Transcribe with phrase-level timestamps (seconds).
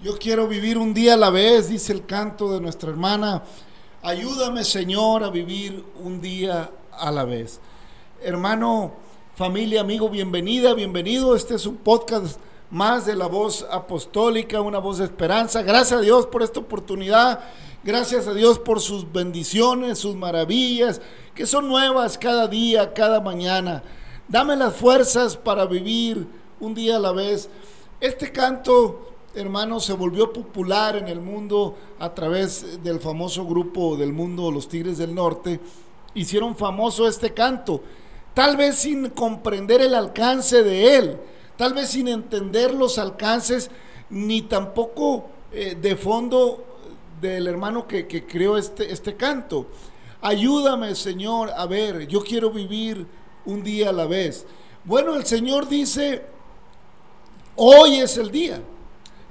[0.00, 3.42] Yo quiero vivir un día a la vez, dice el canto de nuestra hermana.
[4.00, 7.58] Ayúdame, Señor, a vivir un día a la vez.
[8.22, 8.92] Hermano,
[9.34, 11.34] familia, amigo, bienvenida, bienvenido.
[11.34, 12.38] Este es un podcast
[12.70, 15.62] más de la voz apostólica, una voz de esperanza.
[15.62, 17.40] Gracias a Dios por esta oportunidad.
[17.82, 21.00] Gracias a Dios por sus bendiciones, sus maravillas,
[21.34, 23.82] que son nuevas cada día, cada mañana.
[24.28, 26.24] Dame las fuerzas para vivir
[26.60, 27.48] un día a la vez.
[28.00, 29.07] Este canto,
[29.40, 34.68] hermano, se volvió popular en el mundo a través del famoso grupo del mundo, los
[34.68, 35.60] Tigres del Norte.
[36.14, 37.82] Hicieron famoso este canto,
[38.34, 41.18] tal vez sin comprender el alcance de él,
[41.56, 43.70] tal vez sin entender los alcances,
[44.10, 46.64] ni tampoco eh, de fondo
[47.20, 49.66] del hermano que, que creó este, este canto.
[50.20, 53.06] Ayúdame, Señor, a ver, yo quiero vivir
[53.44, 54.46] un día a la vez.
[54.84, 56.24] Bueno, el Señor dice,
[57.56, 58.62] hoy es el día.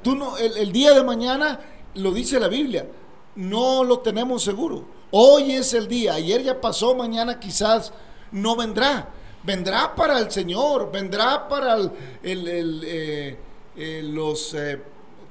[0.03, 1.59] Tú no, el, el día de mañana
[1.95, 2.88] lo dice la Biblia,
[3.35, 4.85] no lo tenemos seguro.
[5.11, 7.94] Hoy es el día, ayer ya pasó, mañana quizás
[8.31, 9.09] no vendrá.
[9.44, 11.91] Vendrá para el Señor, vendrá para el-
[12.23, 13.38] el- eh,
[13.77, 14.81] eh, los eh,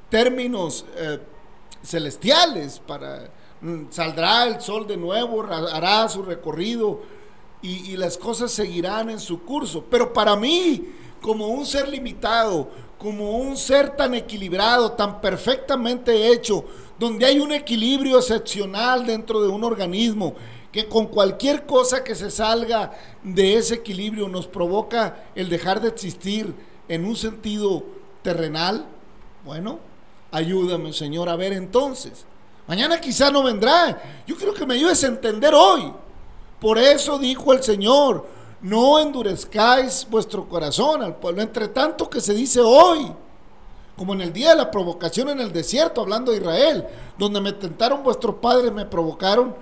[0.08, 0.84] términos
[1.82, 3.30] celestiales, para
[3.60, 7.00] mm, saldrá el sol de nuevo, hará su recorrido
[7.62, 9.84] y las cosas seguirán en su curso.
[9.90, 10.86] Pero para mí,
[11.20, 12.68] como un ser limitado,
[12.98, 16.64] como un ser tan equilibrado, tan perfectamente hecho,
[16.98, 20.34] donde hay un equilibrio excepcional dentro de un organismo,
[20.72, 25.88] que con cualquier cosa que se salga de ese equilibrio nos provoca el dejar de
[25.88, 26.54] existir
[26.88, 27.84] en un sentido
[28.22, 28.86] terrenal,
[29.44, 29.78] bueno,
[30.30, 32.26] ayúdame Señor a ver entonces.
[32.66, 34.02] Mañana quizá no vendrá.
[34.26, 35.92] Yo quiero que me ayudes a entender hoy.
[36.60, 38.26] Por eso dijo el Señor,
[38.60, 43.12] no endurezcáis vuestro corazón al pueblo, entre tanto que se dice hoy,
[43.96, 46.86] como en el día de la provocación en el desierto, hablando de Israel,
[47.18, 49.54] donde me tentaron vuestros padres, me provocaron,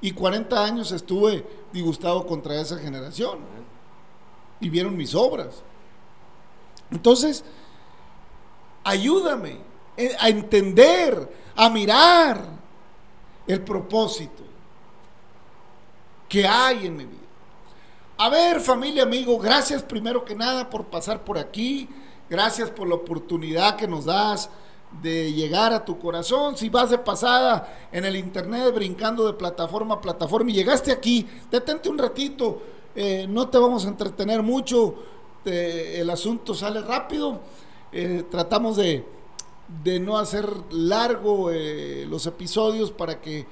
[0.00, 3.38] y 40 años estuve disgustado contra esa generación.
[4.60, 5.62] Y vieron mis obras.
[6.90, 7.44] Entonces,
[8.84, 9.58] ayúdame
[10.18, 12.44] a entender, a mirar
[13.46, 14.42] el propósito
[16.28, 17.21] que hay en mi vida.
[18.24, 21.88] A ver, familia, amigo, gracias primero que nada por pasar por aquí.
[22.30, 24.48] Gracias por la oportunidad que nos das
[25.02, 26.56] de llegar a tu corazón.
[26.56, 31.28] Si vas de pasada en el internet brincando de plataforma a plataforma y llegaste aquí,
[31.50, 32.62] detente un ratito.
[32.94, 34.94] Eh, no te vamos a entretener mucho.
[35.44, 37.40] el asunto sale rápido.
[37.90, 39.04] Eh, tratamos de,
[39.82, 43.48] de, no hacer largo eh, los episodios para que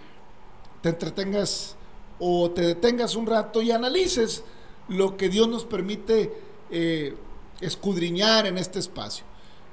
[0.81, 1.75] te entretengas
[2.21, 4.45] o te detengas un rato y analices
[4.91, 6.33] lo que Dios nos permite
[6.69, 7.15] eh,
[7.61, 9.25] escudriñar en este espacio.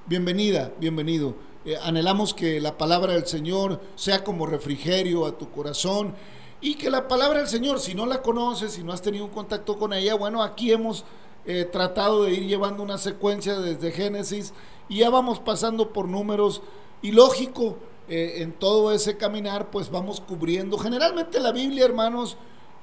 [0.05, 1.33] Bienvenida, bienvenido.
[1.65, 6.13] Eh, anhelamos que la palabra del Señor sea como refrigerio a tu corazón
[6.61, 9.31] y que la palabra del Señor, si no la conoces, si no has tenido un
[9.31, 11.03] contacto con ella, bueno, aquí hemos
[11.47, 14.53] eh, tratado de ir llevando una secuencia desde Génesis
[14.87, 16.61] y ya vamos pasando por números
[17.01, 17.77] y lógico,
[18.09, 20.77] en todo ese caminar, pues vamos cubriendo.
[20.77, 22.37] Generalmente la Biblia, hermanos,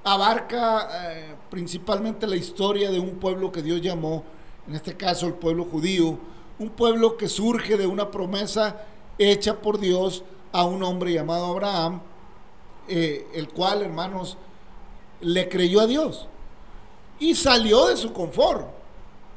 [0.04, 4.22] abarca eh, principalmente la historia de un pueblo que Dios llamó,
[4.68, 6.18] en este caso el pueblo judío,
[6.58, 8.82] un pueblo que surge de una promesa
[9.18, 10.22] hecha por Dios
[10.52, 12.02] a un hombre llamado Abraham,
[12.86, 14.36] eh, el cual, hermanos,
[15.20, 16.28] le creyó a Dios
[17.18, 18.66] y salió de su confort,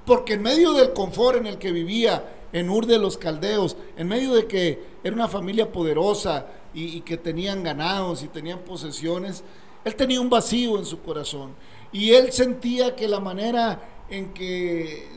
[0.06, 4.08] porque en medio del confort en el que vivía, en Ur de los Caldeos, en
[4.08, 9.44] medio de que era una familia poderosa y que tenían ganados y tenían posesiones,
[9.88, 11.56] él tenía un vacío en su corazón
[11.92, 15.10] y él sentía que la manera en que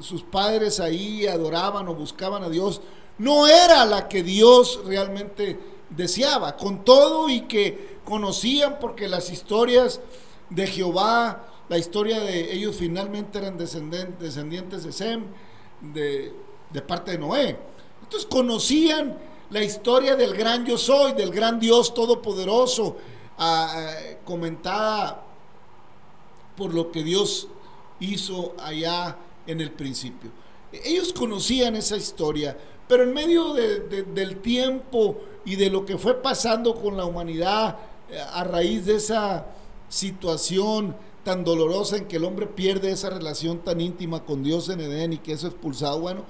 [0.00, 2.80] sus padres ahí adoraban o buscaban a Dios
[3.18, 5.58] no era la que Dios realmente
[5.90, 10.00] deseaba, con todo y que conocían porque las historias
[10.50, 15.24] de Jehová, la historia de ellos finalmente eran descendientes, de Sem,
[15.80, 16.32] de,
[16.70, 17.56] de parte de Noé.
[18.02, 19.16] Entonces conocían
[19.50, 22.96] la historia del gran yo soy, del gran Dios todopoderoso,
[24.24, 25.24] comentada
[26.56, 27.48] por lo que Dios
[28.00, 29.16] hizo allá
[29.46, 30.30] en el principio.
[30.72, 32.56] Ellos conocían esa historia,
[32.88, 37.78] pero en medio del tiempo y de lo que fue pasando con la humanidad
[38.10, 39.46] eh, a raíz de esa
[39.88, 44.80] situación tan dolorosa en que el hombre pierde esa relación tan íntima con Dios en
[44.80, 46.24] Edén y que es expulsado, bueno,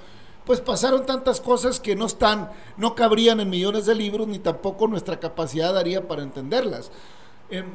[0.44, 4.86] pues pasaron tantas cosas que no están, no cabrían en millones de libros, ni tampoco
[4.86, 6.90] nuestra capacidad daría para entenderlas.
[7.50, 7.66] Em,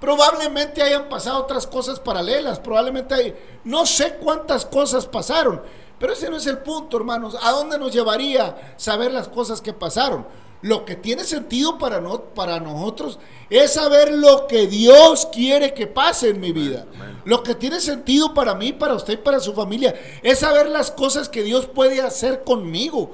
[0.00, 3.34] probablemente hayan pasado otras cosas paralelas, probablemente hay,
[3.64, 5.62] no sé cuántas cosas pasaron,
[5.98, 7.36] pero ese no es el punto, hermanos.
[7.40, 10.26] ¿A dónde nos llevaría saber las cosas que pasaron?
[10.64, 13.18] Lo que tiene sentido para, no, para nosotros
[13.50, 16.86] es saber lo que Dios quiere que pase en mi vida.
[17.26, 20.90] Lo que tiene sentido para mí, para usted y para su familia es saber las
[20.90, 23.10] cosas que Dios puede hacer conmigo.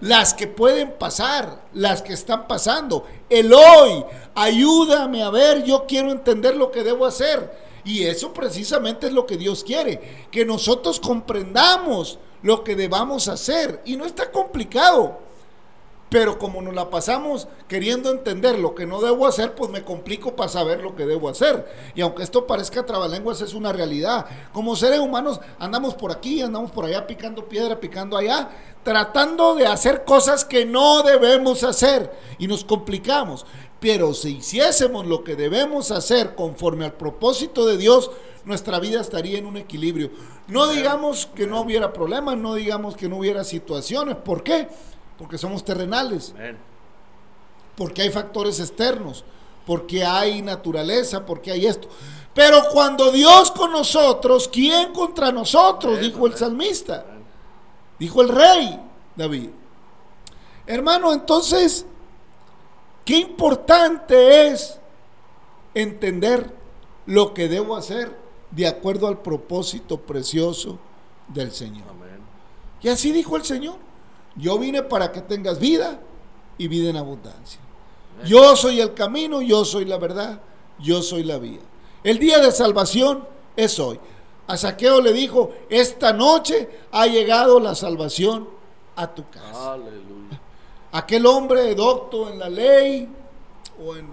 [0.00, 3.04] Las que pueden pasar, las que están pasando.
[3.28, 4.02] El hoy,
[4.34, 7.52] ayúdame a ver, yo quiero entender lo que debo hacer.
[7.84, 13.82] Y eso precisamente es lo que Dios quiere, que nosotros comprendamos lo que debamos hacer.
[13.84, 15.27] Y no está complicado.
[16.10, 20.34] Pero como nos la pasamos queriendo entender lo que no debo hacer, pues me complico
[20.34, 21.66] para saber lo que debo hacer.
[21.94, 24.26] Y aunque esto parezca trabalenguas, es una realidad.
[24.52, 28.48] Como seres humanos andamos por aquí, andamos por allá picando piedra, picando allá,
[28.82, 33.44] tratando de hacer cosas que no debemos hacer y nos complicamos.
[33.80, 38.10] Pero si hiciésemos lo que debemos hacer conforme al propósito de Dios,
[38.44, 40.10] nuestra vida estaría en un equilibrio.
[40.48, 44.16] No digamos que no hubiera problemas, no digamos que no hubiera situaciones.
[44.16, 44.68] ¿Por qué?
[45.18, 46.32] Porque somos terrenales,
[47.76, 49.24] porque hay factores externos,
[49.66, 51.88] porque hay naturaleza, porque hay esto.
[52.32, 56.00] Pero cuando Dios con nosotros, ¿quién contra nosotros?
[56.00, 57.04] Dijo el salmista,
[57.98, 58.80] dijo el rey
[59.16, 59.50] David.
[60.66, 61.84] Hermano, entonces,
[63.04, 64.78] qué importante es
[65.74, 66.54] entender
[67.06, 68.16] lo que debo hacer
[68.50, 70.78] de acuerdo al propósito precioso
[71.26, 71.86] del Señor.
[72.80, 73.87] Y así dijo el Señor.
[74.38, 76.00] Yo vine para que tengas vida
[76.56, 77.60] y vida en abundancia.
[78.24, 80.40] Yo soy el camino, yo soy la verdad,
[80.78, 81.62] yo soy la vida.
[82.02, 83.26] El día de salvación
[83.56, 83.98] es hoy.
[84.46, 88.48] A Saqueo le dijo, esta noche ha llegado la salvación
[88.96, 89.76] a tu casa.
[90.90, 93.08] aquel hombre docto en la ley
[93.84, 94.08] o en eh,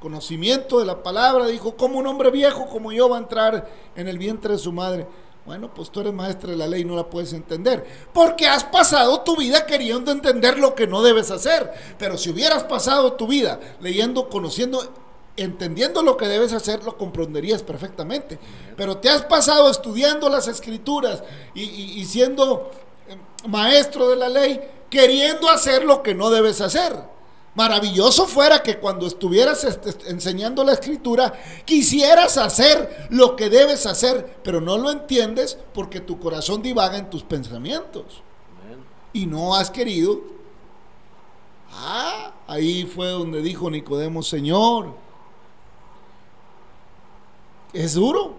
[0.00, 4.08] conocimiento de la palabra, dijo, como un hombre viejo como yo va a entrar en
[4.08, 5.06] el vientre de su madre?
[5.46, 7.84] Bueno, pues tú eres maestra de la ley y no la puedes entender.
[8.12, 11.72] Porque has pasado tu vida queriendo entender lo que no debes hacer.
[11.98, 14.92] Pero si hubieras pasado tu vida leyendo, conociendo,
[15.36, 18.38] entendiendo lo que debes hacer, lo comprenderías perfectamente.
[18.76, 21.22] Pero te has pasado estudiando las escrituras
[21.54, 22.70] y, siendo
[23.08, 23.16] eh,
[23.48, 26.96] maestro de la ley, queriendo hacer lo que no debes hacer.
[27.54, 29.66] Maravilloso fuera que cuando estuvieras
[30.06, 31.32] enseñando la escritura
[31.64, 37.10] quisieras hacer lo que debes hacer, pero no lo entiendes porque tu corazón divaga en
[37.10, 38.22] tus pensamientos.
[39.12, 40.20] Y no has querido.
[41.72, 44.94] Ah, ahí fue donde dijo Nicodemo, Señor,
[47.72, 48.34] es duro.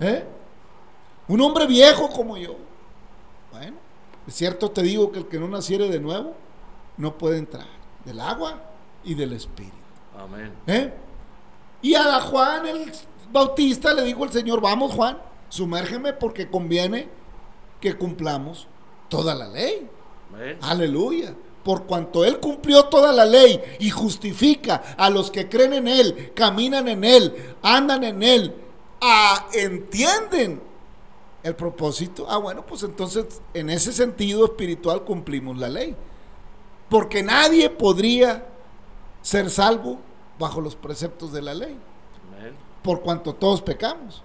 [0.00, 0.24] ¿Eh?
[1.26, 2.54] Un hombre viejo como yo.
[3.50, 3.76] Bueno,
[4.28, 6.34] es cierto te digo que el que no naciere de nuevo
[6.96, 8.60] no puede entrar del agua
[9.04, 9.76] y del espíritu.
[10.16, 10.52] Amén.
[10.66, 10.92] ¿Eh?
[11.82, 12.92] Y a Juan el
[13.32, 17.08] Bautista le dijo el Señor, vamos Juan, sumérgeme porque conviene
[17.80, 18.66] que cumplamos
[19.08, 19.88] toda la ley.
[20.60, 25.88] Aleluya por cuanto Él cumplió toda la ley y justifica a los que creen en
[25.88, 28.54] Él, caminan en Él, andan en Él,
[29.52, 30.62] entienden
[31.42, 35.96] el propósito, ah, bueno, pues entonces en ese sentido espiritual cumplimos la ley.
[36.90, 38.46] Porque nadie podría
[39.22, 39.98] ser salvo
[40.38, 41.78] bajo los preceptos de la ley.
[42.82, 44.22] Por cuanto todos pecamos,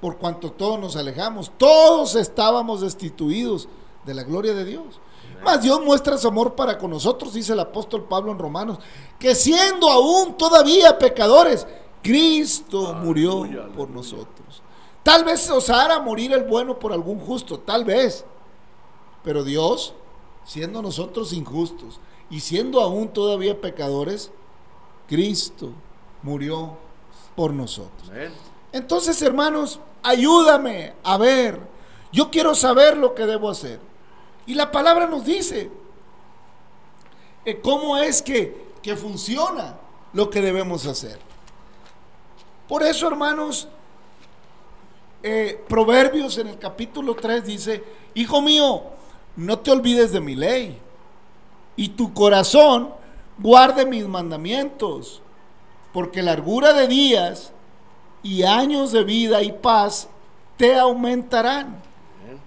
[0.00, 3.68] por cuanto todos nos alejamos, todos estábamos destituidos
[4.04, 5.00] de la gloria de Dios.
[5.44, 8.78] Mas Dios muestra su amor para con nosotros, dice el apóstol Pablo en Romanos,
[9.18, 11.66] que siendo aún todavía pecadores,
[12.02, 14.62] Cristo murió por nosotros.
[15.02, 18.24] Tal vez osara morir el bueno por algún justo, tal vez.
[19.24, 19.94] Pero Dios,
[20.44, 24.30] siendo nosotros injustos y siendo aún todavía pecadores,
[25.06, 25.72] Cristo
[26.22, 26.76] murió
[27.36, 28.10] por nosotros.
[28.72, 31.60] Entonces, hermanos, ayúdame a ver.
[32.12, 33.80] Yo quiero saber lo que debo hacer.
[34.46, 35.70] Y la palabra nos dice
[37.44, 39.76] eh, cómo es que, que funciona
[40.12, 41.18] lo que debemos hacer.
[42.68, 43.68] Por eso, hermanos,
[45.22, 47.84] eh, Proverbios en el capítulo 3 dice,
[48.14, 48.82] Hijo mío,
[49.36, 50.78] no te olvides de mi ley,
[51.76, 52.90] y tu corazón
[53.38, 55.22] guarde mis mandamientos,
[55.92, 57.52] porque largura de días
[58.22, 60.08] y años de vida y paz
[60.56, 61.80] te aumentarán.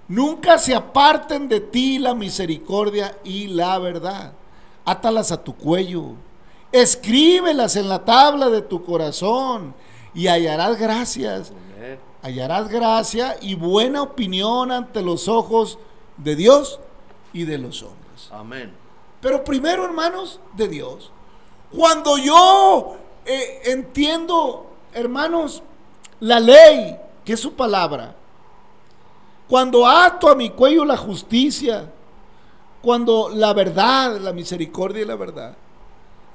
[0.08, 4.34] Nunca se aparten de ti la misericordia y la verdad.
[4.86, 6.12] Átalas a tu cuello.
[6.72, 9.74] Escríbelas en la tabla de tu corazón
[10.14, 11.52] y hallarás gracias.
[12.22, 15.86] Hallarás gracia y buena opinión ante los ojos de
[16.18, 16.80] Dios
[17.34, 18.30] y de los hombres.
[18.32, 18.72] Amén.
[19.22, 21.12] Pero primero, hermanos, de Dios.
[21.72, 25.64] Cuando yo eh, entiendo, hermanos,
[26.20, 28.16] la ley, que es su palabra,
[29.48, 31.92] cuando ato a mi cuello la justicia,
[32.82, 35.56] cuando la verdad, la misericordia y la verdad.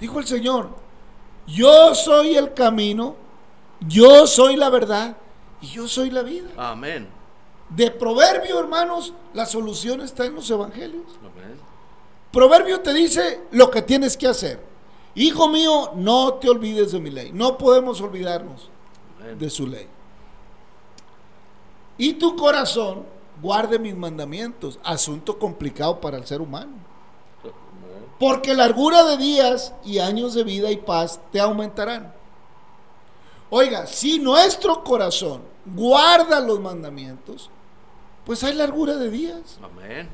[0.01, 0.71] Dijo el Señor,
[1.47, 3.17] yo soy el camino,
[3.81, 5.17] yo soy la verdad
[5.61, 6.51] y yo soy la vida.
[6.57, 7.09] Amén.
[7.71, 11.05] De proverbio, hermanos, la solución está en los evangelios.
[12.33, 14.61] Proverbio te dice lo que tienes que hacer.
[15.15, 17.31] Hijo mío, no te olvides de mi ley.
[17.33, 18.69] No podemos olvidarnos
[19.39, 19.89] de su ley
[22.01, 23.05] y tu corazón
[23.43, 24.79] guarde mis mandamientos.
[24.83, 26.73] Asunto complicado para el ser humano.
[28.19, 32.15] Porque largura de días y años de vida y paz te aumentarán.
[33.51, 37.51] Oiga, si nuestro corazón guarda los mandamientos,
[38.31, 39.59] pues hay largura de días.
[39.61, 40.09] Amén.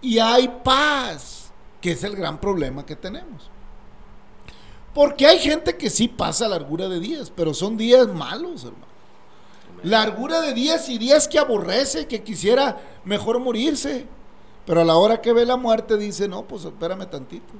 [0.00, 3.50] Y hay paz, que es el gran problema que tenemos.
[4.94, 8.86] Porque hay gente que sí pasa largura de días, pero son días malos, hermano
[9.82, 14.06] largura de días y días que aborrece, que quisiera mejor morirse.
[14.64, 17.52] Pero a la hora que ve la muerte dice, no, pues espérame tantito.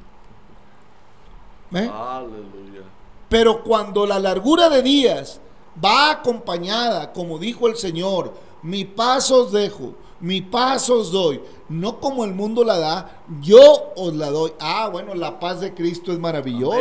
[1.70, 2.84] Aleluya.
[3.28, 5.38] Pero cuando la largura de días
[5.84, 11.98] va acompañada, como dijo el Señor, mi paz os dejo, mi paz os doy, no
[11.98, 14.52] como el mundo la da, yo os la doy.
[14.60, 16.78] Ah, bueno, la paz de Cristo es maravillosa.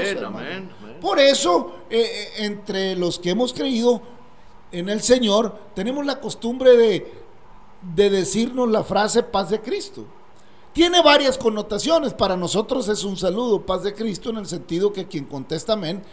[0.99, 4.01] Por eso, eh, eh, entre los que hemos creído,
[4.71, 7.13] en el Señor, tenemos la costumbre de,
[7.81, 10.05] de decirnos la frase paz de Cristo.
[10.73, 12.13] Tiene varias connotaciones.
[12.13, 16.03] Para nosotros es un saludo, paz de Cristo, en el sentido que quien contesta amén,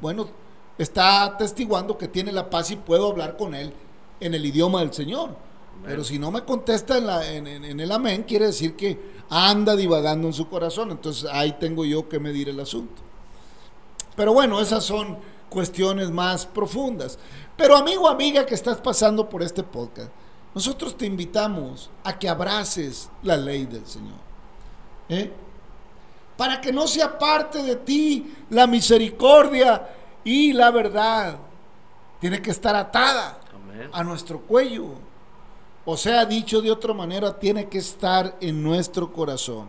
[0.00, 0.28] bueno,
[0.76, 3.72] está atestiguando que tiene la paz y puedo hablar con él
[4.20, 5.36] en el idioma del Señor.
[5.84, 9.76] Pero si no me contesta en, la, en, en, el amén, quiere decir que anda
[9.76, 10.90] divagando en su corazón.
[10.90, 13.02] Entonces ahí tengo yo que medir el asunto.
[14.16, 15.18] Pero bueno, esas son
[15.50, 17.18] cuestiones más profundas.
[17.56, 20.10] Pero amigo, amiga que estás pasando por este podcast,
[20.54, 24.18] nosotros te invitamos a que abraces la ley del Señor.
[25.08, 25.32] ¿eh?
[26.36, 29.88] Para que no sea parte de ti la misericordia
[30.24, 31.38] y la verdad.
[32.20, 33.38] Tiene que estar atada
[33.92, 34.86] a nuestro cuello.
[35.84, 39.68] O sea, dicho de otra manera, tiene que estar en nuestro corazón.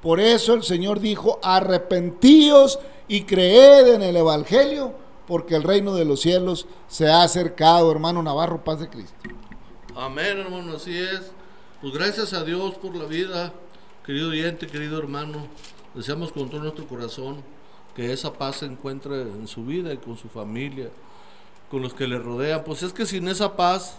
[0.00, 2.78] Por eso el Señor dijo, arrepentíos
[3.08, 4.92] y creed en el Evangelio,
[5.26, 9.16] porque el reino de los cielos se ha acercado, hermano Navarro, paz de Cristo.
[9.96, 11.32] Amén, hermano, así es.
[11.80, 13.52] Pues gracias a Dios por la vida,
[14.06, 15.48] querido oyente, querido hermano.
[15.94, 17.42] Deseamos con todo nuestro corazón
[17.96, 20.88] que esa paz se encuentre en su vida y con su familia,
[21.70, 22.62] con los que le rodean.
[22.64, 23.98] Pues es que sin esa paz,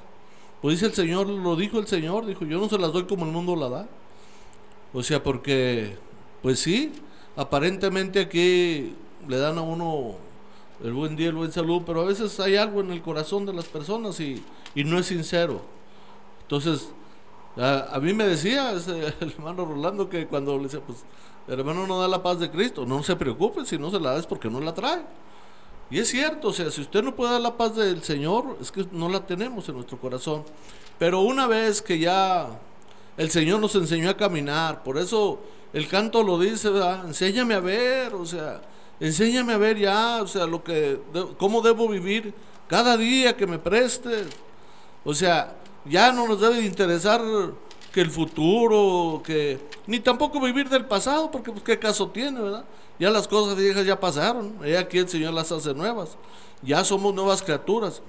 [0.61, 3.25] pues dice el Señor, lo dijo el Señor, dijo, yo no se las doy como
[3.25, 3.87] el mundo la da.
[4.93, 5.97] O sea, porque,
[6.41, 6.91] pues sí,
[7.35, 8.95] aparentemente aquí
[9.27, 10.15] le dan a uno
[10.83, 13.53] el buen día, el buen salud, pero a veces hay algo en el corazón de
[13.53, 14.43] las personas y,
[14.75, 15.61] y no es sincero.
[16.41, 16.89] Entonces,
[17.57, 18.71] a, mí me decía
[19.19, 21.03] el hermano Rolando que cuando le decía, pues
[21.47, 24.11] el hermano no da la paz de Cristo, no se preocupe, si no se la
[24.11, 25.01] da es porque no la trae.
[25.91, 28.71] Y es cierto, o sea, si usted no puede dar la paz del Señor, es
[28.71, 30.43] que no la tenemos en nuestro corazón.
[30.99, 32.47] Pero una vez que ya
[33.17, 35.39] el Señor nos enseñó a caminar, por eso
[35.73, 37.05] el canto lo dice, ¿verdad?
[37.07, 38.61] Enséñame a ver, o sea,
[38.99, 40.99] enséñame a ver ya, o sea, lo que,
[41.37, 42.33] cómo debo vivir
[42.67, 44.27] cada día que me prestes.
[45.03, 45.55] O sea,
[45.85, 47.21] ya no nos debe de interesar
[47.91, 52.65] que el futuro, que ni tampoco vivir del pasado, porque pues qué caso tiene, ¿verdad?
[52.99, 56.17] Ya las cosas viejas ya pasaron, y aquí el Señor las hace nuevas.
[56.61, 58.01] Ya somos nuevas criaturas.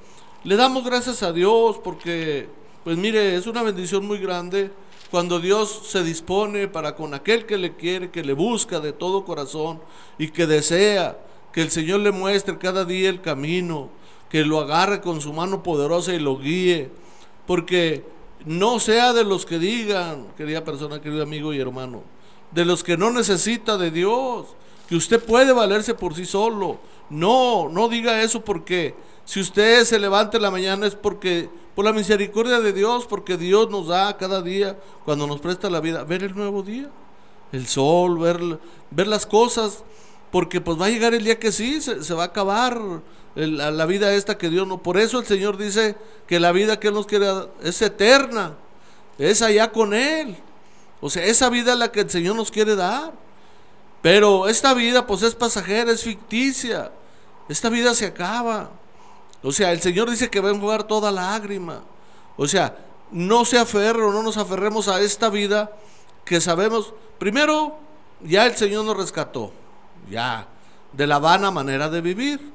[0.42, 2.48] Le damos gracias a Dios porque,
[2.83, 4.72] pues mire, es una bendición muy grande
[5.11, 9.24] cuando Dios se dispone para con aquel que le quiere, que le busca de todo
[9.24, 9.81] corazón
[10.18, 11.18] y que desea
[11.53, 13.90] que el Señor le muestre cada día el camino,
[14.29, 16.90] que lo agarre con su mano poderosa y lo guíe
[17.46, 18.05] porque
[18.44, 22.03] no sea de los que digan, querida persona, querido amigo y hermano,
[22.53, 24.46] de los que no necesita de Dios,
[24.90, 26.81] que usted puede valerse por sí solo.
[27.11, 31.85] No, no diga eso porque si usted se levanta en la mañana es porque por
[31.85, 36.03] la misericordia de Dios, porque Dios nos da cada día cuando nos presta la vida,
[36.03, 36.90] ver el nuevo día,
[37.53, 38.59] el sol, ver,
[38.90, 39.85] ver las cosas,
[40.33, 42.81] porque pues va a llegar el día que sí, se, va a acabar
[43.37, 44.83] la, vida esta que Dios no.
[44.83, 45.94] Por eso el Señor dice
[46.26, 47.29] que la vida que Él nos quiere
[47.62, 48.57] es eterna,
[49.18, 50.37] es allá con Él.
[51.00, 53.30] O sea, esa vida es la que el Señor nos quiere dar.
[54.03, 56.91] Pero esta vida pues es pasajera, es ficticia.
[57.49, 58.71] Esta vida se acaba.
[59.43, 61.83] O sea, el Señor dice que va a enjugar toda lágrima.
[62.37, 62.77] O sea,
[63.11, 65.71] no se aferren, no nos aferremos a esta vida
[66.25, 67.77] que sabemos, primero,
[68.23, 69.53] ya el Señor nos rescató,
[70.09, 70.47] ya,
[70.93, 72.53] de la vana manera de vivir.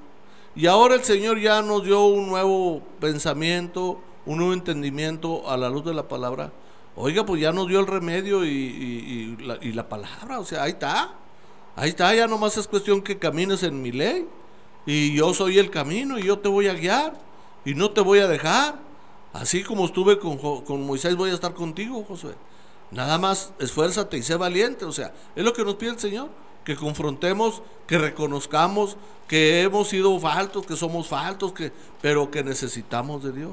[0.55, 5.69] Y ahora el Señor ya nos dio un nuevo pensamiento, un nuevo entendimiento a la
[5.69, 6.51] luz de la palabra.
[6.95, 9.35] Oiga, pues ya nos dio el remedio y,
[9.73, 11.13] la, palabra, o sea, ahí está.
[11.75, 14.27] Ahí está, ya nomás es cuestión que camines en mi ley.
[14.85, 17.13] Y yo soy el camino y yo te voy a guiar
[17.65, 18.79] y no te voy a dejar.
[19.33, 22.35] Así como estuve con, con Moisés, voy a estar contigo, Josué.
[22.91, 24.85] Nada más esfuérzate y sé valiente.
[24.85, 26.29] O sea, es lo que nos pide el Señor
[26.65, 33.23] que confrontemos, que reconozcamos que hemos sido faltos, que somos faltos, que, pero que necesitamos
[33.23, 33.51] de Dios.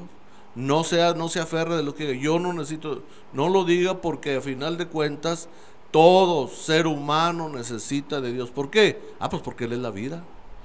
[0.55, 3.01] No, sea, no se aferre de lo que yo no necesito,
[3.33, 5.49] no lo diga porque a final de cuentas
[5.93, 8.49] todo ser humano necesita de Dios.
[8.49, 8.99] ¿Por qué?
[9.19, 10.23] Ah, pues porque Él es la vida.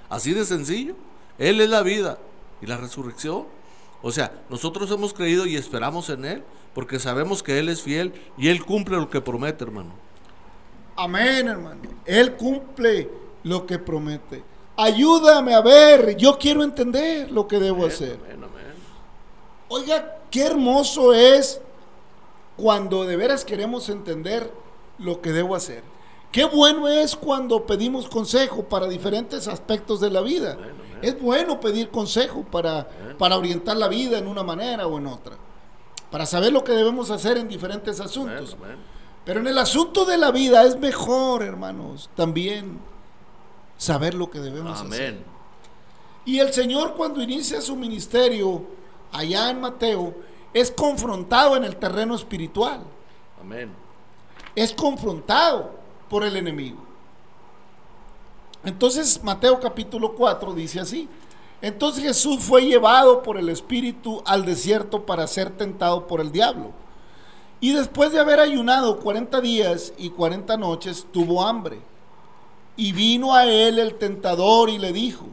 [0.09, 0.95] Así de sencillo.
[1.37, 2.17] Él es la vida
[2.63, 3.45] y la resurrección.
[4.01, 8.15] O sea, nosotros hemos creído y esperamos en Él porque sabemos que Él es fiel
[8.39, 9.91] y Él cumple lo que promete, hermano.
[10.97, 11.83] Amén, hermano.
[12.07, 13.11] Él cumple
[13.43, 14.43] lo que promete.
[14.79, 18.19] Ayúdame a ver, yo quiero entender lo que debo hacer.
[19.69, 21.61] Oiga, qué hermoso es
[22.57, 24.51] cuando de veras queremos entender
[24.99, 25.83] lo que debo hacer.
[26.33, 30.59] Qué bueno es cuando pedimos consejo para diferentes aspectos de la vida.
[31.01, 35.37] Es bueno pedir consejo para, para orientar la vida en una manera o en otra.
[36.11, 38.57] Para saber lo que debemos hacer en diferentes asuntos.
[39.25, 42.79] Pero en el asunto de la vida es mejor, hermanos, también
[43.77, 45.19] saber lo que debemos hacer.
[46.25, 48.63] Y el Señor cuando inicia su ministerio
[49.13, 50.15] allá en Mateo
[50.53, 52.83] es confrontado en el terreno espiritual.
[53.41, 53.88] Amén.
[54.59, 55.71] Es confrontado
[56.11, 56.79] por el enemigo.
[58.65, 61.09] Entonces Mateo capítulo 4 dice así,
[61.63, 66.73] Entonces Jesús fue llevado por el Espíritu al desierto para ser tentado por el diablo.
[67.61, 71.79] Y después de haber ayunado 40 días y 40 noches, tuvo hambre.
[72.77, 75.27] Y vino a él el tentador y le dijo,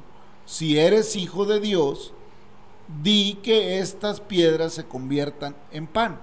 [0.46, 2.14] si eres hijo de Dios,
[3.02, 6.20] di que estas piedras se conviertan en pan.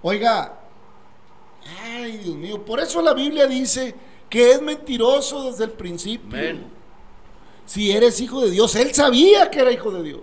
[0.00, 0.59] Oiga,
[1.82, 3.94] ay Dios mío, por eso la Biblia dice
[4.28, 6.38] que es mentiroso desde el principio.
[7.66, 10.22] Si eres hijo de Dios, él sabía que era hijo de Dios.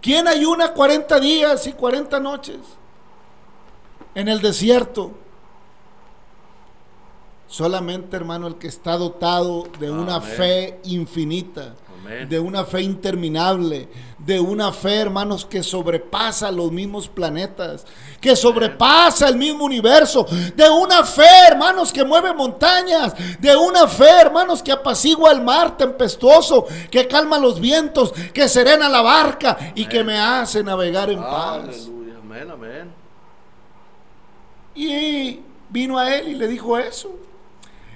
[0.00, 2.58] ¿Quién ayuna 40 días y 40 noches
[4.14, 5.12] en el desierto?
[7.48, 11.74] Solamente, hermano, el que está dotado de una fe infinita,
[12.28, 17.86] de una fe interminable, de una fe, hermanos, que sobrepasa los mismos planetas,
[18.20, 24.08] que sobrepasa el mismo universo, de una fe, hermanos, que mueve montañas, de una fe,
[24.20, 29.86] hermanos, que apacigua el mar tempestuoso, que calma los vientos, que serena la barca y
[29.86, 31.88] que me hace navegar en paz.
[32.22, 32.92] Amén, amén.
[34.74, 37.10] Y vino a él y le dijo eso.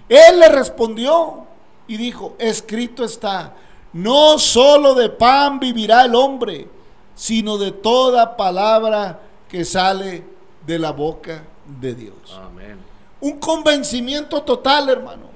[0.08, 1.46] Él le respondió
[1.86, 3.54] y dijo, escrito está,
[3.92, 6.68] no solo de pan vivirá el hombre,
[7.14, 10.24] sino de toda palabra que sale
[10.66, 12.40] de la boca de Dios.
[12.42, 12.78] Amén.
[13.20, 15.26] Un convencimiento total, hermano.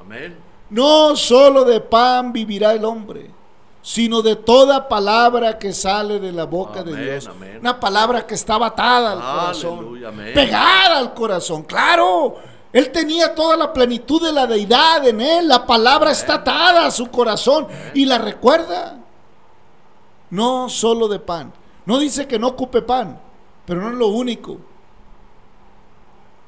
[0.00, 0.36] Amén.
[0.70, 3.30] No solo de pan vivirá el hombre,
[3.82, 7.30] sino de toda palabra que sale de la boca de Dios.
[7.60, 10.00] Una palabra que estaba atada al corazón,
[10.34, 11.62] pegada al corazón.
[11.62, 12.36] Claro,
[12.72, 15.48] él tenía toda la plenitud de la deidad en él.
[15.48, 18.98] La palabra está atada a su corazón y la recuerda.
[20.30, 21.52] No solo de pan.
[21.84, 23.20] No dice que no ocupe pan,
[23.66, 24.58] pero no es lo único.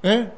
[0.04, 0.30] ¿Eh?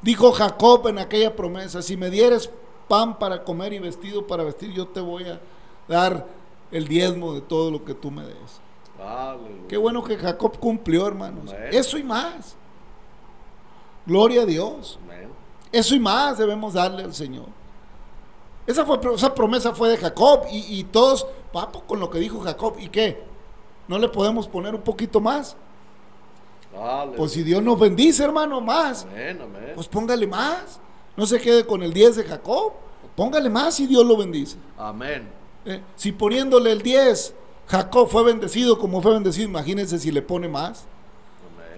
[0.00, 2.50] Dijo Jacob en aquella promesa, si me dieres
[2.88, 5.40] pan para comer y vestido para vestir, yo te voy a
[5.88, 6.26] dar
[6.70, 8.60] el diezmo de todo lo que tú me des.
[9.68, 11.52] Qué bueno que Jacob cumplió, hermanos.
[11.70, 12.56] Eso y más.
[14.06, 14.98] Gloria a Dios.
[15.72, 17.46] Eso y más debemos darle al Señor.
[18.66, 22.76] Esa, fue, esa promesa fue de Jacob y, todos, papo, con lo que dijo Jacob,
[22.78, 23.22] ¿y qué?
[23.88, 25.56] ¿No le podemos poner un poquito más?
[27.16, 29.06] Pues si Dios nos bendice, hermano, más.
[29.74, 30.80] Pues póngale más.
[31.16, 32.72] No se quede con el 10 de Jacob.
[33.14, 34.56] Póngale más y Dios lo bendice.
[34.76, 35.28] Amén.
[35.64, 37.34] Eh, si poniéndole el 10,
[37.66, 40.84] Jacob fue bendecido como fue bendecido, imagínense si le pone más.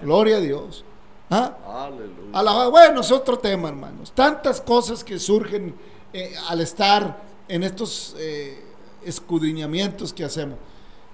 [0.02, 0.84] Gloria a Dios.
[1.30, 2.68] ¿Ah?
[2.70, 4.12] bueno, es otro tema, hermanos.
[4.12, 5.74] Tantas cosas que surgen
[6.12, 8.64] eh, al estar en estos eh,
[9.04, 10.58] escudriñamientos que hacemos.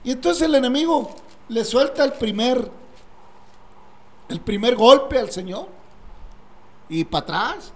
[0.04, 1.10] Y entonces el enemigo
[1.48, 2.70] le suelta el primer,
[4.28, 5.66] el primer golpe al Señor
[6.88, 7.72] y para atrás.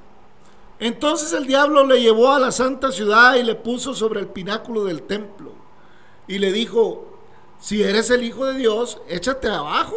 [0.79, 4.85] Entonces el diablo le llevó a la santa ciudad y le puso sobre el pináculo
[4.85, 5.53] del templo
[6.29, 7.07] y le dijo,
[7.59, 9.97] si eres el Hijo de Dios, échate abajo,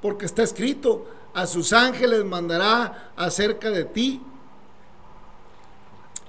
[0.00, 4.20] porque está escrito, a sus ángeles mandará acerca de ti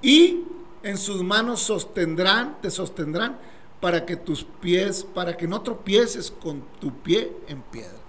[0.01, 0.43] y
[0.83, 3.37] en sus manos sostendrán, te sostendrán
[3.79, 7.99] para que tus pies, para que no tropieces con tu pie en piedra.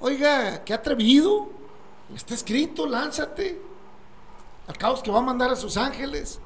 [0.00, 1.48] Oiga, qué atrevido.
[2.14, 3.60] Está escrito, lánzate.
[4.66, 6.40] Al caos que va a mandar a sus ángeles.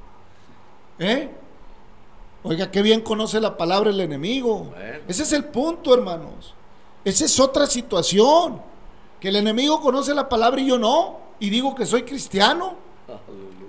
[0.99, 1.31] ¿Eh?
[2.43, 4.73] Oiga, qué bien conoce la palabra el enemigo.
[5.09, 6.55] Ese es el punto, hermanos.
[7.05, 8.61] Esa es otra situación.
[9.21, 11.19] Que el enemigo conoce la palabra y yo no.
[11.39, 12.77] Y digo que soy cristiano.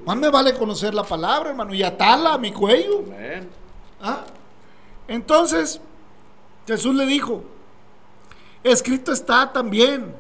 [0.06, 3.04] Más me vale conocer la palabra, hermano, y atarla a mi cuello.
[4.02, 4.24] ¿Ah?
[5.08, 5.82] Entonces,
[6.66, 7.44] Jesús le dijo,
[8.64, 10.14] escrito está también,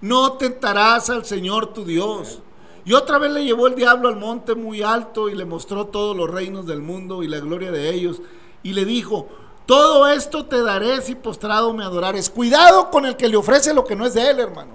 [0.00, 2.40] no tentarás al Señor tu Dios.
[2.84, 6.16] Y otra vez le llevó el diablo al monte muy alto y le mostró todos
[6.16, 8.20] los reinos del mundo y la gloria de ellos.
[8.62, 9.28] Y le dijo,
[9.68, 12.30] todo esto te daré si postrado me adorares.
[12.30, 14.72] Cuidado con el que le ofrece lo que no es de él, hermano.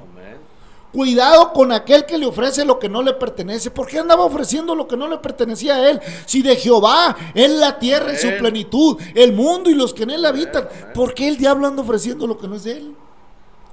[0.91, 3.71] Cuidado con aquel que le ofrece lo que no le pertenece.
[3.71, 5.99] ¿Por qué andaba ofreciendo lo que no le pertenecía a él?
[6.27, 10.12] Si de Jehová es la tierra en su plenitud, el mundo y los que en
[10.12, 10.69] él habitan.
[10.93, 12.95] ¿Por qué el diablo anda ofreciendo lo que no es de él?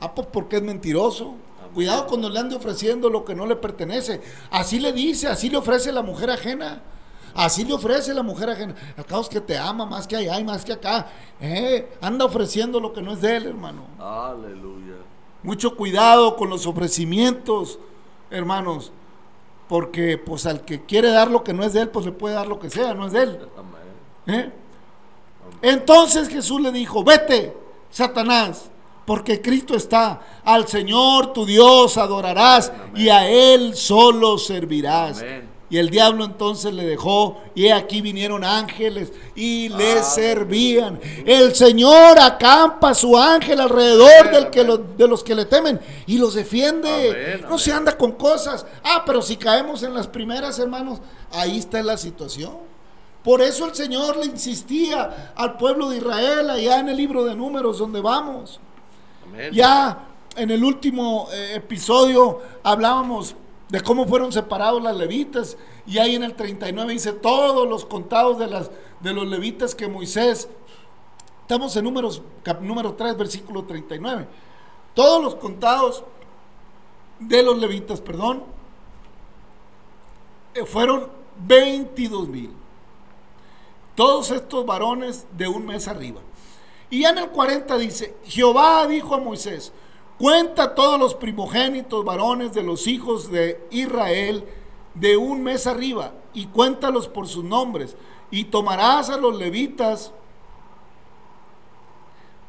[0.01, 1.35] Ah, pues porque es mentiroso.
[1.75, 4.23] Cuidado cuando le ande ofreciendo lo que no le pertenece.
[4.51, 6.81] Así le dice, así le ofrece la mujer ajena.
[7.35, 8.75] Así le ofrece la mujer ajena.
[8.97, 11.07] Acá es que te ama más que allá y más que acá.
[11.41, 13.85] Eh, anda ofreciendo lo que no es de él, hermano.
[13.99, 14.97] Aleluya.
[15.43, 17.79] Mucho cuidado con los ofrecimientos,
[18.31, 18.93] hermanos.
[19.69, 22.35] Porque pues al que quiere dar lo que no es de él, pues le puede
[22.35, 23.39] dar lo que sea, no es de él.
[24.27, 24.53] ¿Eh?
[25.63, 27.57] Entonces Jesús le dijo, vete,
[27.91, 28.71] Satanás,
[29.05, 35.25] porque Cristo está, al Señor tu Dios adorarás y a Él solo servirás.
[35.71, 40.99] Y el diablo entonces le dejó, y aquí vinieron ángeles y le servían.
[41.25, 46.35] El Señor acampa su ángel alrededor del que de los que le temen y los
[46.35, 47.41] defiende.
[47.49, 48.67] no se anda con cosas.
[48.83, 50.99] Ah, pero si caemos en las primeras, hermanos,
[51.31, 52.71] ahí está la situación.
[53.23, 57.37] Por eso el Señor le insistía al pueblo de Israel allá en el libro de
[57.37, 58.59] números donde vamos.
[59.53, 60.07] Ya
[60.37, 63.37] en el último eh, episodio hablábamos
[63.71, 65.57] de cómo fueron separados las levitas.
[65.87, 69.89] Y ahí en el 39 dice todos los contados de, las, de los levitas que
[69.89, 70.49] Moisés,
[71.43, 72.23] estamos en números,
[72.61, 74.27] número 3, versículo 39,
[74.95, 76.05] todos los contados
[77.21, 78.43] de los levitas, perdón,
[80.55, 81.09] eh, fueron
[81.47, 82.53] 22 mil.
[83.95, 86.21] Todos estos varones de un mes arriba.
[86.89, 89.73] Y ya en el 40 dice, Jehová dijo a Moisés,
[90.21, 94.45] Cuenta todos los primogénitos varones de los hijos de Israel
[94.93, 97.97] de un mes arriba y cuéntalos por sus nombres.
[98.31, 100.13] Y tomarás a los levitas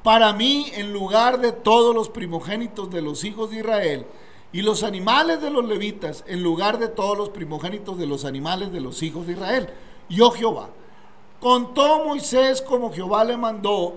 [0.04, 4.06] para mí en lugar de todos los primogénitos de los hijos de Israel
[4.52, 8.74] y los animales de los levitas en lugar de todos los primogénitos de los animales
[8.74, 9.70] de los hijos de Israel.
[10.10, 10.72] Yo Jehová.
[11.40, 13.94] Contó Moisés como Jehová le mandó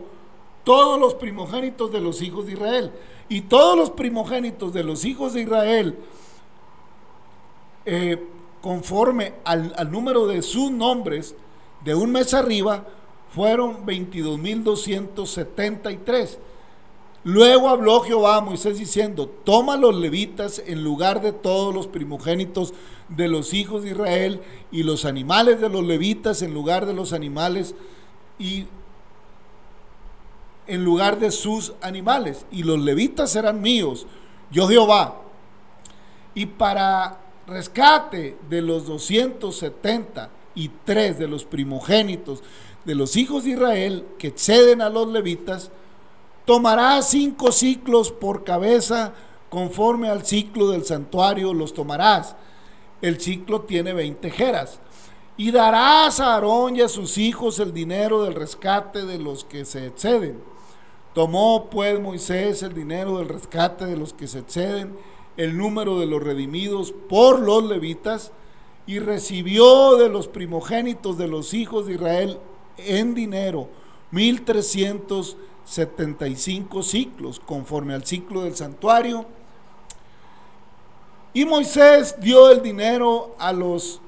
[0.63, 2.93] todos los primogénitos de los hijos de Israel
[3.29, 5.99] y todos los primogénitos de los hijos de Israel,
[7.87, 8.27] eh,
[8.61, 11.35] conforme al, al, número de sus nombres,
[11.85, 12.87] de un mes arriba,
[13.35, 16.39] fueron 22.273.
[17.25, 22.75] Luego habló Jehová a Moisés diciendo, toma los levitas en lugar de todos los primogénitos
[23.09, 27.15] de los hijos de Israel y los animales de los levitas en lugar de los
[27.15, 27.75] animales
[28.39, 28.67] y
[30.67, 34.07] en lugar de sus animales, y los levitas serán míos,
[34.51, 35.21] yo Jehová.
[36.35, 42.43] Y para rescate de los 273 de los primogénitos
[42.85, 45.71] de los hijos de Israel que exceden a los levitas,
[46.45, 49.15] tomarás cinco ciclos por cabeza
[49.49, 52.37] conforme al ciclo del santuario, los tomarás.
[53.01, 54.81] El ciclo tiene 20 jeras.
[55.37, 59.65] Y darás a Aarón y a sus hijos el dinero del rescate de los que
[59.65, 60.54] se exceden
[61.15, 64.99] Tomó pues Moisés el dinero del rescate de los que se exceden,
[65.37, 68.33] el número de los redimidos por los levitas,
[68.87, 72.39] y recibió de los primogénitos de los hijos de Israel
[72.77, 73.71] en dinero
[74.11, 79.25] 1375 ciclos, conforme al ciclo del santuario.
[81.33, 84.01] Y Moisés dio el dinero a los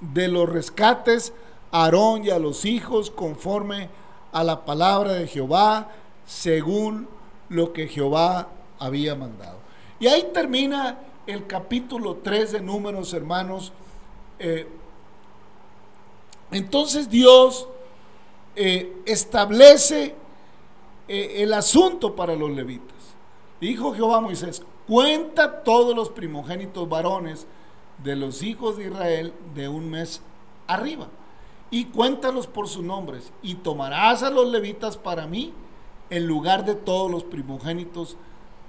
[0.00, 1.32] de los rescates,
[1.72, 3.88] a Aarón y a los hijos, conforme
[4.32, 5.90] a la palabra de Jehová,
[6.26, 7.08] según
[7.48, 9.58] lo que Jehová había mandado.
[9.98, 13.72] Y ahí termina el capítulo 3 de números, hermanos.
[14.38, 14.66] Eh,
[16.50, 17.68] entonces Dios
[18.56, 20.14] eh, establece
[21.08, 22.96] eh, el asunto para los levitas.
[23.60, 27.46] Dijo Jehová a Moisés, cuenta todos los primogénitos varones
[28.02, 30.22] de los hijos de Israel de un mes
[30.66, 31.08] arriba
[31.70, 35.52] y cuéntalos por sus nombres y tomarás a los levitas para mí
[36.10, 38.16] en lugar de todos los primogénitos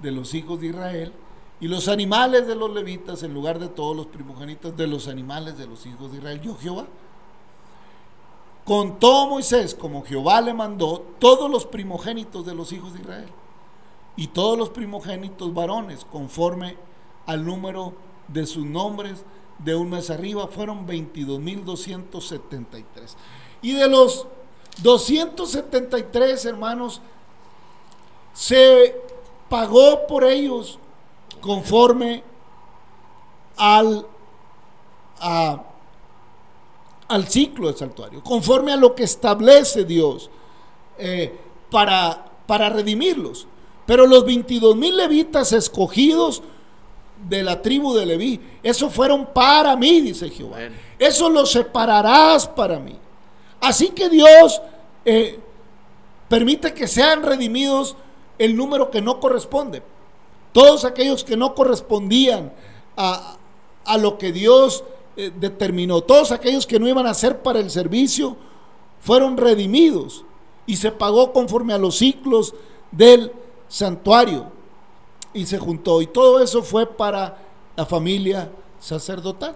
[0.00, 1.12] de los hijos de Israel,
[1.60, 5.56] y los animales de los levitas en lugar de todos los primogénitos de los animales
[5.56, 6.86] de los hijos de Israel, yo Jehová.
[8.64, 13.28] Contó Moisés, como Jehová le mandó, todos los primogénitos de los hijos de Israel,
[14.16, 16.76] y todos los primogénitos varones, conforme
[17.26, 17.92] al número
[18.28, 19.24] de sus nombres,
[19.58, 22.84] de un mes arriba, fueron 22.273.
[23.62, 24.26] Y de los
[24.82, 27.02] 273 hermanos,
[28.32, 29.00] se
[29.48, 30.78] pagó por ellos
[31.40, 32.22] conforme
[33.56, 34.06] al,
[37.08, 40.30] al ciclo del santuario, conforme a lo que establece Dios
[40.98, 41.38] eh,
[41.70, 43.46] para, para redimirlos.
[43.86, 46.42] Pero los 22 mil levitas escogidos
[47.28, 50.58] de la tribu de Leví, esos fueron para mí, dice Jehová.
[50.98, 52.96] Eso los separarás para mí.
[53.60, 54.60] Así que Dios
[55.04, 55.38] eh,
[56.28, 57.96] permite que sean redimidos
[58.42, 59.84] el número que no corresponde.
[60.52, 62.52] Todos aquellos que no correspondían
[62.96, 63.38] a,
[64.00, 64.82] lo que Dios
[65.16, 68.36] eh, determinó, todos aquellos que no iban a ser para el servicio,
[68.98, 70.24] fueron redimidos
[70.66, 72.52] y se pagó conforme a los ciclos
[72.90, 73.32] del
[73.68, 74.46] santuario
[75.32, 76.02] y se juntó.
[76.02, 77.38] Y todo eso fue para
[77.76, 78.50] la familia
[78.80, 79.54] sacerdotal,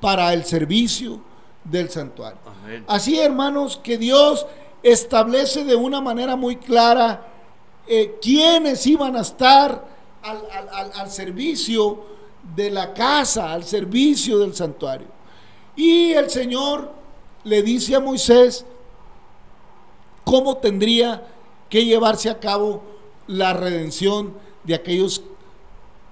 [0.00, 1.20] para el servicio
[1.62, 2.40] del santuario.
[2.88, 4.44] Así, hermanos, que Dios
[4.82, 7.29] establece de una manera muy clara
[7.86, 9.84] eh, quiénes iban a estar
[10.22, 12.04] al, servicio
[12.54, 15.08] de la casa al servicio del santuario.
[15.76, 16.92] Y el Señor
[17.44, 18.64] le dice a Moisés
[20.24, 21.26] cómo tendría
[21.68, 22.82] que llevarse a cabo
[23.26, 25.22] la redención de aquellos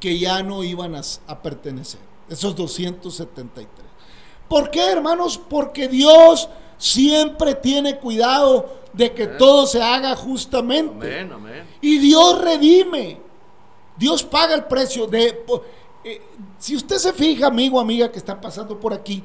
[0.00, 3.68] que ya no iban a, a pertenecer, esos 273.
[4.48, 5.38] ¿Por qué, hermanos?
[5.38, 11.20] Porque Dios siempre tiene cuidado de que todo se haga justamente.
[11.20, 11.66] Amén, amén.
[11.80, 13.20] Y Dios redime.
[13.96, 15.44] Dios paga el precio de...
[16.04, 16.22] eh,
[16.58, 19.22] si usted se fija, amigo, amiga, que está pasando por aquí,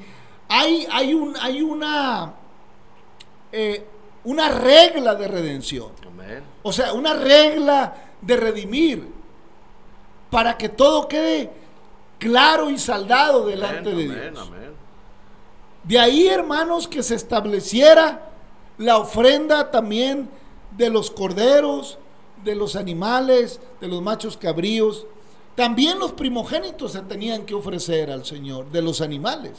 [0.48, 2.34] hay, hay, un, hay una,
[3.52, 3.86] eh,
[4.24, 5.92] una regla de redención.
[6.06, 6.42] Amén.
[6.62, 9.08] O sea, una regla de redimir
[10.30, 11.50] para que todo quede
[12.18, 14.48] claro y saldado delante de amén, Dios.
[14.48, 14.74] amén.
[15.84, 18.30] De ahí, hermanos, que se estableciera
[18.78, 20.28] la ofrenda también
[20.76, 21.98] de los corderos,
[22.42, 25.06] de los animales, de los machos cabríos.
[25.54, 29.52] También los primogénitos se tenían que ofrecer al Señor, de los animales.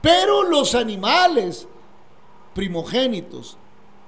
[0.00, 1.68] Pero los animales
[2.54, 3.56] primogénitos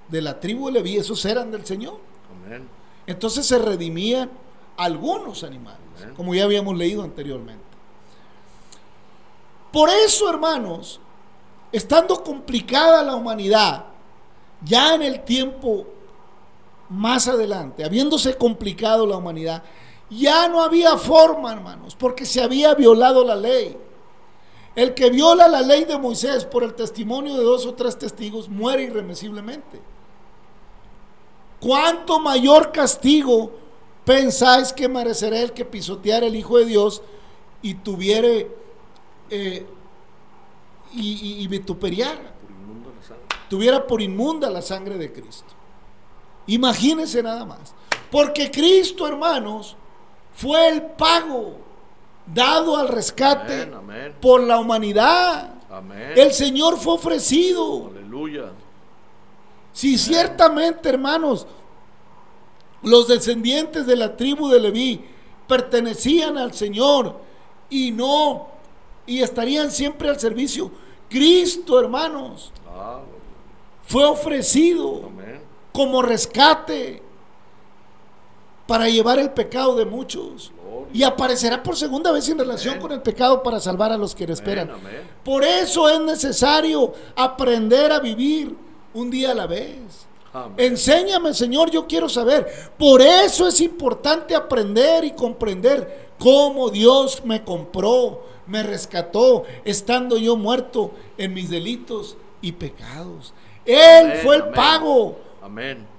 [0.08, 1.98] de la tribu de Leví, esos eran del Señor.
[2.44, 2.68] Amén.
[3.06, 4.30] Entonces se redimían
[4.76, 6.14] algunos animales, Amén.
[6.16, 7.62] como ya habíamos leído anteriormente.
[9.72, 11.00] Por eso, hermanos,
[11.74, 13.86] estando complicada la humanidad,
[14.62, 15.84] ya en el tiempo
[16.88, 19.64] más adelante, habiéndose complicado la humanidad,
[20.08, 23.76] ya no había forma, hermanos, porque se había violado la ley.
[24.76, 28.48] El que viola la ley de Moisés por el testimonio de dos o tres testigos
[28.48, 29.80] muere irremisiblemente.
[31.58, 33.50] ¿Cuánto mayor castigo
[34.04, 37.02] pensáis que merecerá el que pisoteara el Hijo de Dios
[37.62, 38.54] y tuviere
[39.28, 39.66] eh,
[40.94, 42.32] y, y- y vituperiara?
[43.48, 45.52] Tuviera por inmunda la sangre de Cristo.
[46.46, 47.74] Imagínense nada más.
[48.10, 49.76] Porque Cristo, hermanos,
[50.34, 51.56] fue el pago
[52.26, 54.14] dado al rescate Amén, amén.
[54.20, 55.54] por la humanidad.
[55.70, 56.12] Amén.
[56.16, 57.88] El Señor fue ofrecido.
[57.90, 58.50] Aleluya.
[59.72, 61.46] Si ciertamente, hermanos,
[62.82, 65.04] los descendientes de la tribu de Leví
[65.48, 67.20] pertenecían al Señor
[67.70, 68.48] y no,
[69.06, 70.70] y estarían siempre al servicio,
[71.18, 72.98] Cristo, hermanos, Ah,
[73.86, 75.40] fue ofrecido amén.
[75.72, 77.00] como rescate
[78.66, 80.50] para llevar el pecado de muchos.
[80.60, 80.88] Gloria.
[80.92, 82.82] Y aparecerá por segunda vez en relación Amén.
[82.82, 84.70] con el pecado para salvar a los que le esperan.
[84.70, 85.02] Amén.
[85.22, 88.56] Por eso es necesario aprender a vivir
[88.92, 90.06] un día a la vez.
[90.32, 90.54] Amén.
[90.56, 92.72] Enséñame, Señor, yo quiero saber.
[92.76, 100.36] Por eso es importante aprender y comprender cómo Dios me compró, me rescató, estando yo
[100.36, 103.32] muerto en mis delitos y pecados.
[103.64, 104.54] Él Amén, fue el amén.
[104.54, 105.18] pago.
[105.42, 105.93] Amén.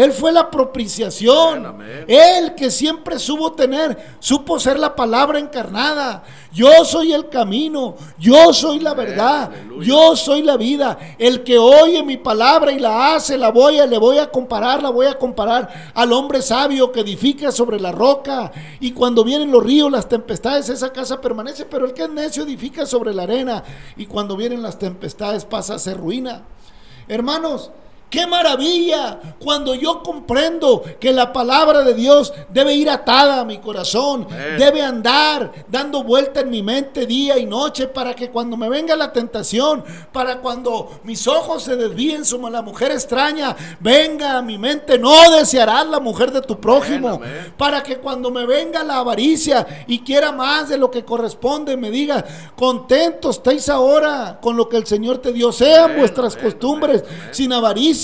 [0.00, 1.66] Él fue la propiciación.
[1.66, 2.04] Amén, amén.
[2.08, 6.22] Él que siempre supo tener, supo ser la palabra encarnada.
[6.54, 9.86] Yo soy el camino, yo soy la verdad, aleluya.
[9.86, 10.98] yo soy la vida.
[11.18, 14.82] El que oye mi palabra y la hace, la voy a, le voy a comparar,
[14.82, 18.50] la voy a comparar al hombre sabio que edifica sobre la roca.
[18.80, 21.66] Y cuando vienen los ríos, las tempestades, esa casa permanece.
[21.66, 23.62] Pero el que es necio edifica sobre la arena.
[23.98, 26.44] Y cuando vienen las tempestades pasa a ser ruina.
[27.06, 27.70] Hermanos,
[28.10, 33.58] qué maravilla cuando yo comprendo que la palabra de Dios debe ir atada a mi
[33.58, 34.26] corazón,
[34.58, 38.96] debe andar dando vuelta en mi mente día y noche para que cuando me venga
[38.96, 44.58] la tentación, para cuando mis ojos se desvíen sobre la mujer extraña, venga a mi
[44.58, 47.20] mente, no desearás la mujer de tu prójimo,
[47.56, 51.90] para que cuando me venga la avaricia y quiera más de lo que corresponde, me
[51.90, 52.24] diga,
[52.56, 57.99] contentos estáis ahora con lo que el Señor te dio, sean vuestras costumbres sin avaricia,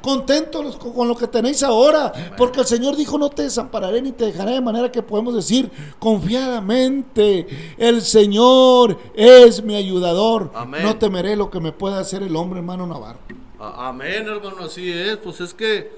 [0.00, 4.12] contentos los- con lo que tenéis ahora, porque el Señor dijo, no te desampararé ni
[4.12, 7.46] te dejaré, de manera que podemos decir confiadamente,
[7.78, 10.82] el Señor es mi ayudador, Amén.
[10.82, 13.18] no temeré lo que me pueda hacer el hombre, hermano Navarro.
[13.58, 15.16] A- Amén, hermano, así es.
[15.16, 15.90] Pues es que,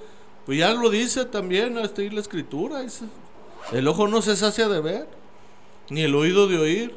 [0.46, 2.80] pues ya lo dice también este, la escritura.
[2.80, 3.04] dice,
[3.72, 5.08] el ojo no se sacia de ver,
[5.90, 6.94] ni el oído de oír.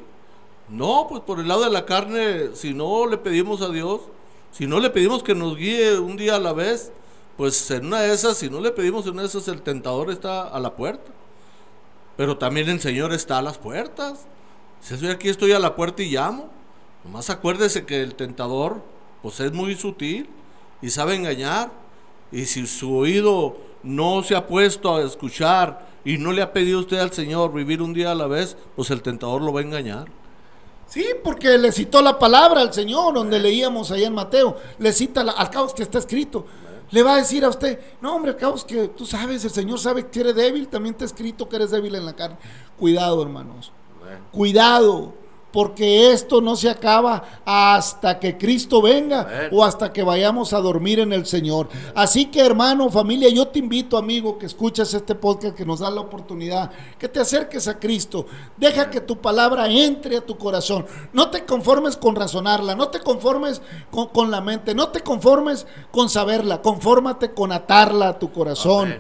[0.70, 4.02] No, pues por el lado de la carne, si no le pedimos a Dios,
[4.52, 6.92] si no le pedimos que nos guíe un día a la vez,
[7.38, 10.12] pues en una de esas, si no le pedimos en una de esas, el tentador
[10.12, 11.12] está a la puerta.
[12.18, 14.28] Pero también el Señor está a las puertas.
[14.82, 16.50] Si estoy aquí, estoy a la puerta y llamo.
[17.04, 18.84] Nomás acuérdese que el tentador,
[19.22, 20.30] pues es muy sutil
[20.82, 21.72] y sabe engañar.
[22.32, 26.80] Y si su oído no se ha puesto a escuchar y no le ha pedido
[26.80, 29.64] usted al Señor vivir un día a la vez, pues el tentador lo va a
[29.64, 30.08] engañar.
[30.92, 35.24] Sí, porque le citó la palabra al Señor, donde leíamos allá en Mateo, le cita,
[35.24, 36.46] la- al cabo que está escrito.
[36.92, 40.08] Le va a decir a usted, no hombre, caos que tú sabes, el Señor sabe
[40.08, 42.36] que eres débil, también te ha escrito que eres débil en la carne.
[42.78, 43.72] Cuidado, hermanos.
[44.34, 45.14] Cuidado
[45.52, 51.00] porque esto no se acaba hasta que Cristo venga o hasta que vayamos a dormir
[51.00, 51.68] en el Señor.
[51.94, 55.92] Así que hermano, familia, yo te invito, amigo, que escuchas este podcast que nos da
[55.92, 58.26] la oportunidad, que te acerques a Cristo.
[58.58, 60.86] Deja que tu palabra entre a tu corazón.
[61.14, 66.10] No te conformes con razonarla, no te conformes con, la mente, no te conformes con
[66.10, 68.96] saberla, confórmate con atarla a tu corazón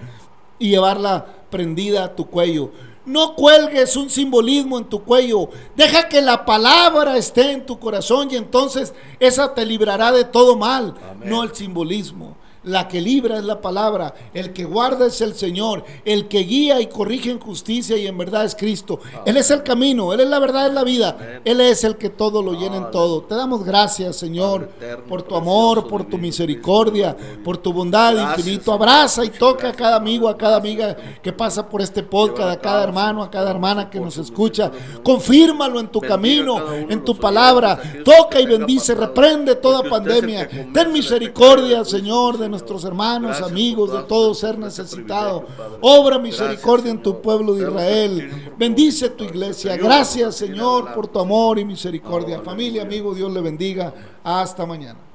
[0.59, 2.71] y llevarla prendida a tu cuello.
[3.11, 5.49] No cuelgues un simbolismo en tu cuello.
[5.75, 10.55] Deja que la palabra esté en tu corazón y entonces esa te librará de todo
[10.55, 12.37] mal, no el simbolismo.
[12.63, 16.79] La que libra es la palabra, el que guarda es el Señor, el que guía
[16.79, 18.99] y corrige en justicia y en verdad es Cristo.
[19.25, 21.41] Él es el camino, Él es la verdad, es la vida.
[21.43, 23.23] Él es el que todo lo llena en todo.
[23.23, 24.69] Te damos gracias, Señor,
[25.09, 28.71] por tu amor, por tu misericordia, por tu bondad infinito.
[28.71, 32.61] Abraza y toca a cada amigo, a cada amiga que pasa por este podcast, a
[32.61, 34.71] cada hermano, a cada hermana que nos escucha.
[35.01, 37.81] Confírmalo en tu camino, en tu palabra.
[38.05, 40.47] Toca y bendice, reprende toda pandemia.
[40.71, 45.45] Ten misericordia, Señor, de nuestros hermanos, amigos, de todo ser necesitado.
[45.81, 48.53] Obra misericordia en tu pueblo de Israel.
[48.57, 49.75] Bendice tu iglesia.
[49.77, 52.41] Gracias, Señor, por tu amor y misericordia.
[52.41, 53.93] Familia, amigo, Dios le bendiga.
[54.23, 55.10] Hasta mañana.